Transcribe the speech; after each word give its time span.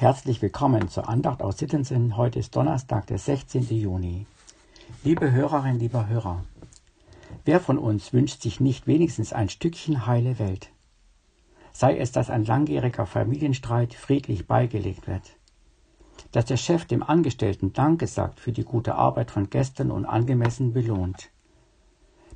Herzlich 0.00 0.40
willkommen 0.40 0.88
zur 0.88 1.10
Andacht 1.10 1.42
aus 1.42 1.58
Sittensen. 1.58 2.16
Heute 2.16 2.38
ist 2.38 2.56
Donnerstag, 2.56 3.06
der 3.08 3.18
16. 3.18 3.64
Juni. 3.68 4.24
Liebe 5.04 5.30
Hörerinnen, 5.30 5.78
lieber 5.78 6.08
Hörer, 6.08 6.42
wer 7.44 7.60
von 7.60 7.76
uns 7.76 8.14
wünscht 8.14 8.40
sich 8.40 8.60
nicht 8.60 8.86
wenigstens 8.86 9.34
ein 9.34 9.50
Stückchen 9.50 10.06
heile 10.06 10.38
Welt? 10.38 10.70
Sei 11.74 11.98
es, 11.98 12.12
dass 12.12 12.30
ein 12.30 12.46
langjähriger 12.46 13.04
Familienstreit 13.04 13.92
friedlich 13.92 14.46
beigelegt 14.46 15.06
wird, 15.06 15.36
dass 16.32 16.46
der 16.46 16.56
Chef 16.56 16.86
dem 16.86 17.02
Angestellten 17.02 17.74
Danke 17.74 18.06
sagt 18.06 18.40
für 18.40 18.52
die 18.52 18.64
gute 18.64 18.94
Arbeit 18.94 19.30
von 19.30 19.50
gestern 19.50 19.90
und 19.90 20.06
angemessen 20.06 20.72
belohnt, 20.72 21.28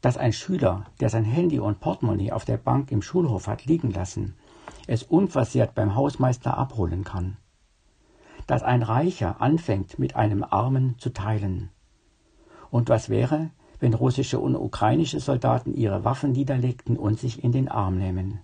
dass 0.00 0.16
ein 0.16 0.32
Schüler, 0.32 0.86
der 0.98 1.10
sein 1.10 1.24
Handy 1.24 1.60
und 1.60 1.78
Portemonnaie 1.78 2.32
auf 2.32 2.44
der 2.44 2.56
Bank 2.56 2.90
im 2.90 3.02
Schulhof 3.02 3.46
hat 3.46 3.66
liegen 3.66 3.92
lassen, 3.92 4.34
es 4.88 5.04
unversehrt 5.04 5.76
beim 5.76 5.94
Hausmeister 5.94 6.58
abholen 6.58 7.04
kann, 7.04 7.36
dass 8.46 8.62
ein 8.62 8.82
Reicher 8.82 9.40
anfängt, 9.40 9.98
mit 9.98 10.16
einem 10.16 10.44
Armen 10.44 10.98
zu 10.98 11.10
teilen. 11.10 11.70
Und 12.70 12.88
was 12.88 13.08
wäre, 13.08 13.50
wenn 13.80 13.94
russische 13.94 14.38
und 14.38 14.56
ukrainische 14.56 15.20
Soldaten 15.20 15.74
ihre 15.74 16.04
Waffen 16.04 16.32
niederlegten 16.32 16.96
und 16.96 17.18
sich 17.18 17.42
in 17.44 17.52
den 17.52 17.68
Arm 17.68 17.98
nehmen? 17.98 18.40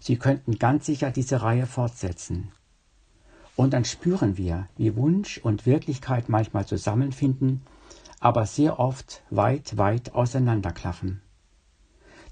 Sie 0.00 0.16
könnten 0.16 0.58
ganz 0.58 0.86
sicher 0.86 1.10
diese 1.10 1.42
Reihe 1.42 1.66
fortsetzen. 1.66 2.52
Und 3.56 3.72
dann 3.72 3.84
spüren 3.84 4.38
wir, 4.38 4.68
wie 4.76 4.94
Wunsch 4.94 5.38
und 5.38 5.66
Wirklichkeit 5.66 6.28
manchmal 6.28 6.66
zusammenfinden, 6.66 7.62
aber 8.20 8.46
sehr 8.46 8.78
oft 8.78 9.22
weit, 9.30 9.76
weit 9.76 10.14
auseinanderklaffen. 10.14 11.20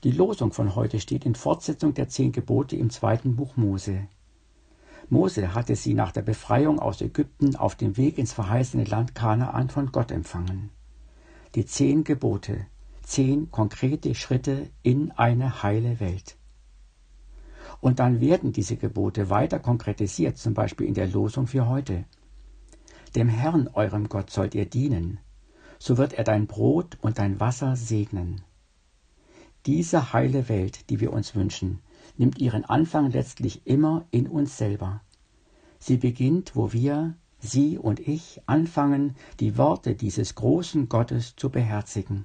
Die 0.05 0.13
Losung 0.13 0.53
von 0.53 0.77
heute 0.77 1.01
steht 1.01 1.27
in 1.27 1.35
Fortsetzung 1.35 1.95
der 1.95 2.09
zehn 2.09 2.31
Gebote 2.31 2.77
im 2.77 2.91
zweiten 2.91 3.35
Buch 3.35 3.57
Mose. 3.57 4.07
Mose 5.09 5.55
hatte 5.55 5.77
sie 5.77 5.95
nach 5.95 6.11
der 6.11 6.23
Befreiung 6.23 6.81
aus 6.81 7.01
Ägypten 7.01 7.55
auf 7.55 7.77
dem 7.77 7.97
Weg 7.97 8.19
ins 8.19 8.33
verheißene 8.33 8.85
Land 8.85 9.15
Kanaan 9.15 9.69
von 9.69 9.93
Gott 9.93 10.11
empfangen. 10.11 10.71
Die 11.55 11.65
zehn 11.65 12.03
Gebote, 12.03 12.67
zehn 13.03 13.51
konkrete 13.53 14.15
Schritte 14.17 14.69
in 14.83 15.13
eine 15.13 15.63
heile 15.63 16.01
Welt. 16.01 16.37
Und 17.81 18.01
dann 18.01 18.21
werden 18.21 18.53
diese 18.53 18.77
Gebote 18.77 19.31
weiter 19.31 19.61
konkretisiert, 19.61 20.39
zum 20.39 20.55
Beispiel 20.55 20.89
in 20.89 20.95
der 20.95 21.07
Losung 21.07 21.47
für 21.47 21.69
heute. 21.69 22.05
Dem 23.15 23.29
Herrn, 23.29 23.69
eurem 23.73 24.09
Gott, 24.09 24.31
sollt 24.31 24.55
ihr 24.55 24.67
dienen, 24.67 25.21
so 25.79 25.99
wird 25.99 26.15
er 26.15 26.25
dein 26.25 26.47
Brot 26.47 26.99
und 27.01 27.19
dein 27.19 27.39
Wasser 27.39 27.77
segnen. 27.77 28.43
Diese 29.67 30.13
heile 30.13 30.49
Welt, 30.49 30.91
die 30.91 31.01
wir 31.01 31.13
uns 31.13 31.35
wünschen, 31.35 31.81
nimmt 32.19 32.39
ihren 32.39 32.65
Anfang 32.65 33.11
letztlich 33.11 33.67
immer 33.67 34.07
in 34.11 34.27
uns 34.27 34.57
selber. 34.57 35.03
Sie 35.79 35.97
beginnt, 35.97 36.57
wo 36.57 36.73
wir, 36.73 37.15
Sie 37.39 37.79
und 37.79 38.01
ich, 38.01 38.41
anfangen, 38.47 39.15
die 39.41 39.59
Worte 39.59 39.95
dieses 39.95 40.35
großen 40.35 40.89
Gottes 40.89 41.37
zu 41.37 41.51
beherzigen. 41.51 42.25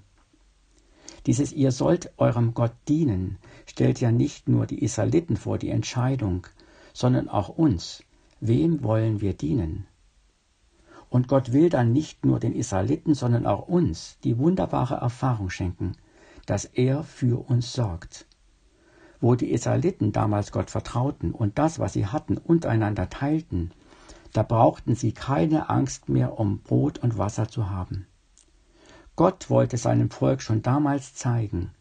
Dieses 1.28 1.52
Ihr 1.52 1.72
sollt 1.72 2.12
eurem 2.18 2.54
Gott 2.54 2.74
dienen 2.88 3.38
stellt 3.66 4.02
ja 4.02 4.12
nicht 4.12 4.48
nur 4.48 4.66
die 4.66 4.84
Israeliten 4.84 5.38
vor 5.38 5.58
die 5.58 5.70
Entscheidung, 5.70 6.48
sondern 6.94 7.30
auch 7.30 7.50
uns. 7.50 8.04
Wem 8.40 8.84
wollen 8.84 9.22
wir 9.22 9.34
dienen? 9.34 9.86
Und 11.10 11.28
Gott 11.28 11.52
will 11.52 11.70
dann 11.70 11.92
nicht 11.92 12.26
nur 12.26 12.40
den 12.40 12.54
Israeliten, 12.54 13.14
sondern 13.14 13.46
auch 13.46 13.68
uns 13.68 14.18
die 14.24 14.38
wunderbare 14.38 14.96
Erfahrung 14.96 15.50
schenken, 15.50 15.92
dass 16.46 16.66
er 16.66 17.04
für 17.04 17.50
uns 17.50 17.74
sorgt. 17.74 18.26
Wo 19.22 19.36
die 19.36 19.52
Israeliten 19.52 20.12
damals 20.12 20.52
Gott 20.52 20.72
vertrauten 20.72 21.32
und 21.32 21.58
das, 21.58 21.80
was 21.80 21.94
sie 21.94 22.08
hatten, 22.08 22.38
untereinander 22.38 23.10
teilten, 23.10 23.72
da 24.34 24.44
brauchten 24.44 24.96
sie 24.96 25.14
keine 25.14 25.70
Angst 25.70 26.10
mehr, 26.10 26.40
um 26.40 26.60
Brot 26.60 27.00
und 27.00 27.18
Wasser 27.18 27.48
zu 27.48 27.70
haben. 27.70 28.08
Gott 29.16 29.50
wollte 29.50 29.78
seinem 29.78 30.10
Volk 30.10 30.42
schon 30.42 30.62
damals 30.62 31.14
zeigen, 31.14 31.72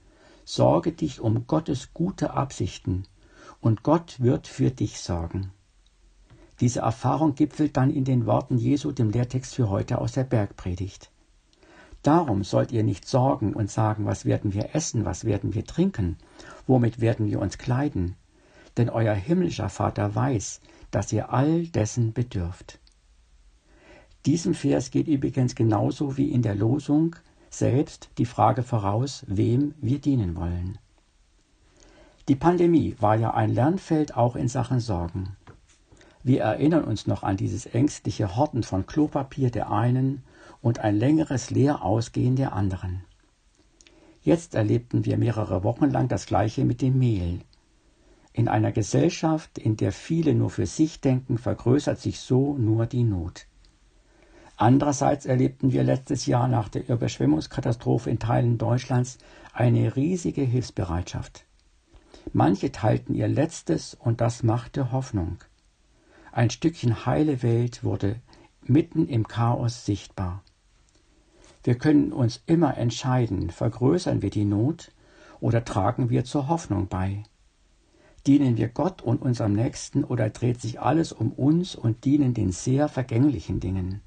sorge 0.45 0.93
dich 0.93 1.21
um 1.21 1.47
Gottes 1.47 1.95
gute 1.95 2.35
Absichten, 2.35 3.05
und 3.61 3.83
Gott 3.83 4.21
wird 4.21 4.47
für 4.47 4.71
dich 4.71 5.01
sorgen. 5.01 5.53
Diese 6.61 6.81
Erfahrung 6.81 7.35
gipfelt 7.35 7.77
dann 7.77 7.91
in 7.91 8.05
den 8.05 8.27
Worten 8.27 8.59
Jesu, 8.59 8.93
dem 8.93 9.11
Lehrtext 9.11 9.55
für 9.55 9.71
heute 9.71 9.99
aus 9.99 10.13
der 10.13 10.25
Bergpredigt. 10.25 11.11
Darum 12.03 12.45
sollt 12.45 12.73
ihr 12.73 12.83
nicht 12.83 13.07
sorgen 13.07 13.53
und 13.53 13.71
sagen, 13.71 14.07
was 14.07 14.25
werden 14.25 14.55
wir 14.55 14.75
essen, 14.75 15.05
was 15.05 15.25
werden 15.25 15.55
wir 15.55 15.65
trinken, 15.67 16.17
womit 16.67 17.01
werden 17.01 17.27
wir 17.27 17.41
uns 17.41 17.59
kleiden, 17.59 18.17
denn 18.77 18.89
euer 18.89 19.15
himmlischer 19.15 19.69
Vater 19.69 20.15
weiß, 20.15 20.61
dass 20.91 21.13
ihr 21.13 21.33
all 21.33 21.67
dessen 21.67 22.13
bedürft. 22.13 22.79
Diesem 24.27 24.55
Vers 24.55 24.91
geht 24.91 25.09
übrigens 25.09 25.55
genauso 25.55 26.17
wie 26.17 26.31
in 26.31 26.43
der 26.43 26.55
Losung 26.55 27.17
selbst 27.51 28.11
die 28.19 28.27
Frage 28.27 28.63
voraus, 28.63 29.25
wem 29.27 29.75
wir 29.81 29.99
dienen 29.99 30.37
wollen. 30.37 30.79
Die 32.29 32.37
Pandemie 32.37 32.97
war 33.01 33.17
ja 33.17 33.35
ein 33.35 33.53
Lernfeld 33.53 34.17
auch 34.17 34.37
in 34.37 34.49
Sachen 34.49 34.79
Sorgen. 34.79 35.37
Wir 36.23 36.43
erinnern 36.43 36.85
uns 36.85 37.07
noch 37.07 37.23
an 37.23 37.37
dieses 37.37 37.67
ängstliche 37.67 38.37
Horten 38.37 38.63
von 38.63 38.87
Klopapier 38.87 39.51
der 39.51 39.71
einen 39.71 40.23
und 40.63 40.81
ein 40.81 40.97
längeres 40.97 41.51
Leerausgehen 41.51 42.37
der 42.37 42.53
anderen. 42.53 43.05
Jetzt 44.23 44.55
erlebten 44.55 45.05
wir 45.05 45.17
mehrere 45.17 45.65
Wochen 45.65 45.91
lang 45.91 46.09
das 46.09 46.27
gleiche 46.27 46.65
mit 46.65 46.83
dem 46.83 46.99
Mehl. 46.99 47.41
In 48.33 48.49
einer 48.49 48.71
Gesellschaft, 48.71 49.59
in 49.59 49.77
der 49.77 49.93
viele 49.93 50.35
nur 50.35 50.51
für 50.51 50.67
sich 50.67 51.01
denken, 51.01 51.39
vergrößert 51.39 51.99
sich 51.99 52.21
so 52.21 52.55
nur 52.57 52.87
die 52.87 53.03
Not. 53.03 53.47
Andererseits 54.57 55.25
erlebten 55.25 55.73
wir 55.73 55.83
letztes 55.83 56.27
Jahr 56.27 56.47
nach 56.47 56.69
der 56.69 56.87
Überschwemmungskatastrophe 56.87 58.11
in 58.11 58.19
Teilen 58.19 58.59
Deutschlands 58.59 59.17
eine 59.55 59.97
riesige 59.97 60.43
Hilfsbereitschaft. 60.43 61.47
Manche 62.35 62.71
teilten 62.71 63.15
ihr 63.15 63.29
Letztes 63.29 63.95
und 63.95 64.21
das 64.21 64.43
machte 64.43 64.93
Hoffnung. 64.93 65.39
Ein 66.31 66.51
Stückchen 66.51 67.07
heile 67.07 67.43
Welt 67.43 67.83
wurde 67.83 68.21
mitten 68.63 69.09
im 69.09 69.27
Chaos 69.27 69.87
sichtbar. 69.87 70.45
Wir 71.63 71.77
können 71.77 72.13
uns 72.13 72.43
immer 72.47 72.77
entscheiden, 72.77 73.51
vergrößern 73.51 74.23
wir 74.23 74.31
die 74.31 74.45
Not 74.45 74.93
oder 75.41 75.65
tragen 75.65 76.11
wir 76.11 76.25
zur 76.25 76.49
Hoffnung 76.49 76.89
bei. 76.89 77.25
Dienen 78.27 78.57
wir 78.57 78.69
Gott 78.69 79.03
und 79.03 79.23
unserem 79.23 79.55
Nächsten 79.55 80.05
oder 80.05 80.31
dreht 80.31 80.61
sich 80.61 80.81
alles 80.81 81.13
um 81.13 81.33
uns 81.33 81.75
und 81.75 82.05
dienen 82.05 82.35
den 82.35 82.53
sehr 82.53 82.89
vergänglichen 82.89 83.61
Dingen? 83.61 84.03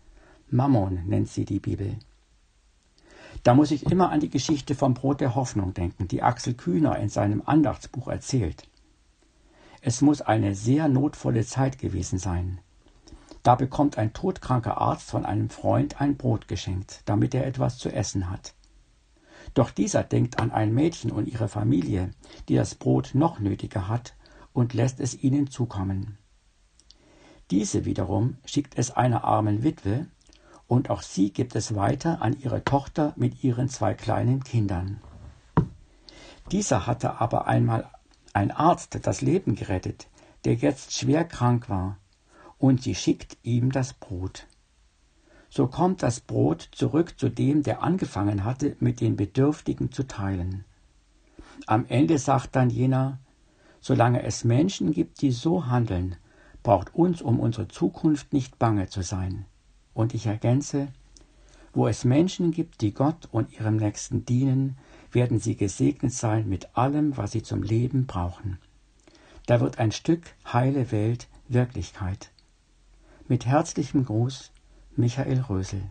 Mammon 0.50 1.08
nennt 1.08 1.30
sie 1.30 1.46
die 1.46 1.60
Bibel. 1.60 1.98
Da 3.42 3.56
muss 3.56 3.72
ich 3.72 3.92
immer 3.92 4.12
an 4.12 4.20
die 4.20 4.30
Geschichte 4.30 4.76
vom 4.76 4.94
Brot 4.94 5.20
der 5.20 5.36
Hoffnung 5.36 5.74
denken, 5.74 6.08
die 6.08 6.22
Axel 6.22 6.54
Kühner 6.54 6.98
in 7.00 7.10
seinem 7.10 7.42
Andachtsbuch 7.44 8.08
erzählt. 8.08 8.68
Es 9.82 10.02
muss 10.02 10.22
eine 10.22 10.56
sehr 10.56 10.88
notvolle 10.88 11.44
Zeit 11.44 11.80
gewesen 11.80 12.20
sein. 12.20 12.60
Da 13.44 13.56
bekommt 13.56 13.98
ein 13.98 14.14
todkranker 14.14 14.78
Arzt 14.78 15.10
von 15.10 15.26
einem 15.26 15.50
Freund 15.50 16.00
ein 16.00 16.16
Brot 16.16 16.48
geschenkt, 16.48 17.02
damit 17.06 17.36
er 17.36 17.46
etwas 17.46 17.78
zu 17.78 17.90
essen 17.90 18.30
hat. 18.30 18.56
Doch 19.54 19.70
dieser 19.70 20.04
denkt 20.04 20.40
an 20.40 20.52
ein 20.52 20.74
Mädchen 20.74 21.12
und 21.12 21.28
ihre 21.28 21.50
Familie, 21.50 22.12
die 22.48 22.56
das 22.56 22.76
Brot 22.76 23.12
noch 23.14 23.40
nötiger 23.40 23.90
hat, 23.90 24.16
und 24.54 24.74
lässt 24.74 25.02
es 25.02 25.22
ihnen 25.22 25.50
zukommen. 25.50 26.18
Diese 27.52 27.84
wiederum 27.84 28.38
schickt 28.46 28.78
es 28.78 28.92
einer 28.92 29.26
armen 29.26 29.64
Witwe, 29.64 30.08
und 30.68 30.90
auch 30.90 31.02
sie 31.02 31.34
gibt 31.34 31.56
es 31.56 31.76
weiter 31.76 32.22
an 32.22 32.40
ihre 32.40 32.64
Tochter 32.64 33.14
mit 33.18 33.44
ihren 33.44 33.68
zwei 33.68 33.94
kleinen 33.94 34.44
Kindern. 34.44 35.02
Dieser 36.52 36.88
hatte 36.88 37.20
aber 37.20 37.48
einmal 37.48 37.90
ein 38.32 38.52
Arzt 38.52 38.98
das 39.04 39.22
Leben 39.22 39.56
gerettet, 39.56 40.08
der 40.46 40.56
jetzt 40.56 40.94
schwer 40.94 41.26
krank 41.26 41.70
war 41.70 41.98
und 42.64 42.82
sie 42.82 42.96
schickt 42.96 43.36
ihm 43.44 43.74
das 43.74 43.92
Brot. 43.92 44.48
So 45.50 45.68
kommt 45.68 46.02
das 46.02 46.22
Brot 46.22 46.70
zurück 46.72 47.20
zu 47.20 47.28
dem, 47.28 47.62
der 47.62 47.84
angefangen 47.84 48.46
hatte, 48.46 48.78
mit 48.80 49.02
den 49.02 49.18
Bedürftigen 49.18 49.92
zu 49.92 50.08
teilen. 50.08 50.64
Am 51.66 51.86
Ende 51.88 52.18
sagt 52.18 52.56
dann 52.56 52.70
jener, 52.70 53.20
solange 53.82 54.24
es 54.24 54.46
Menschen 54.46 54.94
gibt, 54.94 55.22
die 55.22 55.32
so 55.32 55.66
handeln, 55.68 56.16
braucht 56.64 56.96
uns 56.96 57.22
um 57.22 57.42
unsere 57.42 57.68
Zukunft 57.68 58.32
nicht 58.32 58.58
bange 58.60 58.88
zu 58.88 59.02
sein. 59.02 59.46
Und 59.94 60.14
ich 60.14 60.28
ergänze, 60.28 60.88
wo 61.74 61.90
es 61.90 62.06
Menschen 62.06 62.52
gibt, 62.52 62.80
die 62.80 62.94
Gott 62.94 63.28
und 63.30 63.52
ihrem 63.52 63.76
Nächsten 63.76 64.26
dienen, 64.26 64.78
werden 65.12 65.38
sie 65.38 65.58
gesegnet 65.58 66.14
sein 66.14 66.48
mit 66.48 66.78
allem, 66.78 67.18
was 67.18 67.34
sie 67.34 67.44
zum 67.44 67.62
Leben 67.62 68.06
brauchen. 68.06 68.58
Da 69.48 69.60
wird 69.60 69.80
ein 69.80 69.92
Stück 69.92 70.34
heile 70.54 70.94
Welt 70.94 71.28
Wirklichkeit. 71.50 72.30
Mit 73.30 73.46
herzlichem 73.46 74.04
Gruß, 74.04 74.52
Michael 74.98 75.40
Rösel. 75.40 75.82